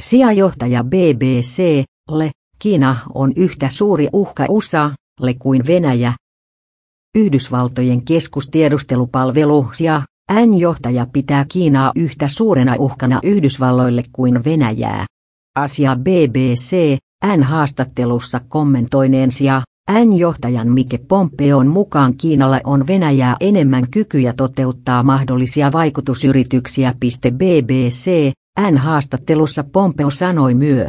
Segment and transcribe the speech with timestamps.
[0.00, 6.12] Sijajohtaja BBC-le Kiina on yhtä suuri uhka USAlle kuin Venäjä.
[7.18, 10.02] Yhdysvaltojen keskustiedustelupalvelu ja
[10.32, 15.06] N-johtaja pitää Kiinaa yhtä suurena uhkana Yhdysvalloille kuin Venäjää.
[15.56, 16.96] Asia BBC,
[17.36, 19.62] N-haastattelussa kommentoineen ja
[20.04, 26.94] N-johtajan Mike Pompeon mukaan Kiinalla on Venäjää enemmän kykyjä toteuttaa mahdollisia vaikutusyrityksiä.
[27.30, 30.88] BBC, N-haastattelussa Pompeo sanoi myö.